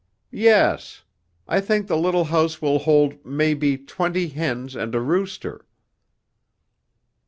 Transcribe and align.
"Yes. 0.31 1.03
I 1.47 1.61
think 1.61 1.85
the 1.85 1.95
little 1.95 2.23
house 2.23 2.59
will 2.59 2.79
hold 2.79 3.23
maybe 3.23 3.77
twenty 3.77 4.29
hens 4.29 4.75
and 4.75 4.95
a 4.95 4.99
rooster." 4.99 5.67